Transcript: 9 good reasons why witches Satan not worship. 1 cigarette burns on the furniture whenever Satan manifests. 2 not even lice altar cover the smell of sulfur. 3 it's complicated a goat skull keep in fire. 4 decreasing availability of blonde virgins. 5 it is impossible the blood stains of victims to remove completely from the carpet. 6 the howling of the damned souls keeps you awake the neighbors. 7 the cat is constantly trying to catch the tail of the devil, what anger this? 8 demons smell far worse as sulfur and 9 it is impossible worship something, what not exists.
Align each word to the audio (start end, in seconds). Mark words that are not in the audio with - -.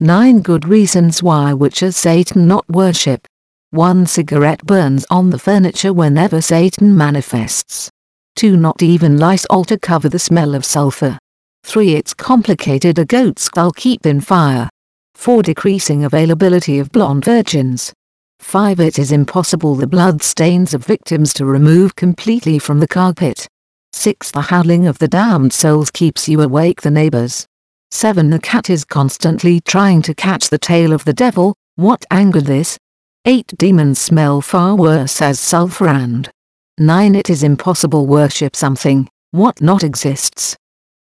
9 0.00 0.42
good 0.42 0.68
reasons 0.68 1.22
why 1.22 1.54
witches 1.54 1.96
Satan 1.96 2.46
not 2.46 2.68
worship. 2.68 3.26
1 3.70 4.04
cigarette 4.04 4.62
burns 4.66 5.06
on 5.08 5.30
the 5.30 5.38
furniture 5.38 5.90
whenever 5.90 6.42
Satan 6.42 6.94
manifests. 6.94 7.88
2 8.34 8.58
not 8.58 8.82
even 8.82 9.16
lice 9.16 9.46
altar 9.46 9.78
cover 9.78 10.10
the 10.10 10.18
smell 10.18 10.54
of 10.54 10.66
sulfur. 10.66 11.18
3 11.64 11.94
it's 11.94 12.12
complicated 12.12 12.98
a 12.98 13.06
goat 13.06 13.38
skull 13.38 13.72
keep 13.72 14.04
in 14.04 14.20
fire. 14.20 14.68
4 15.14 15.42
decreasing 15.42 16.04
availability 16.04 16.78
of 16.78 16.92
blonde 16.92 17.24
virgins. 17.24 17.94
5 18.40 18.80
it 18.80 18.98
is 18.98 19.12
impossible 19.12 19.74
the 19.76 19.86
blood 19.86 20.22
stains 20.22 20.74
of 20.74 20.84
victims 20.84 21.32
to 21.32 21.46
remove 21.46 21.96
completely 21.96 22.58
from 22.58 22.80
the 22.80 22.86
carpet. 22.86 23.48
6 23.94 24.30
the 24.32 24.42
howling 24.42 24.86
of 24.86 24.98
the 24.98 25.08
damned 25.08 25.54
souls 25.54 25.90
keeps 25.90 26.28
you 26.28 26.42
awake 26.42 26.82
the 26.82 26.90
neighbors. 26.90 27.46
7 27.90 28.30
the 28.30 28.38
cat 28.38 28.68
is 28.68 28.84
constantly 28.84 29.60
trying 29.60 30.02
to 30.02 30.14
catch 30.14 30.48
the 30.48 30.58
tail 30.58 30.92
of 30.92 31.04
the 31.04 31.12
devil, 31.12 31.54
what 31.76 32.04
anger 32.10 32.40
this? 32.40 32.78
8 33.24 33.54
demons 33.58 33.98
smell 33.98 34.40
far 34.40 34.74
worse 34.74 35.22
as 35.22 35.40
sulfur 35.40 35.88
and 35.88 36.30
9 36.78 37.14
it 37.14 37.30
is 37.30 37.42
impossible 37.42 38.06
worship 38.06 38.54
something, 38.54 39.08
what 39.30 39.60
not 39.62 39.82
exists. 39.82 40.56